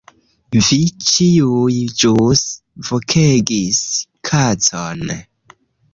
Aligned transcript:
Vi 0.67 0.77
ĉiuj 1.09 1.75
ĵus 2.03 2.43
vokegis 2.89 3.85
"kacon" 4.31 5.09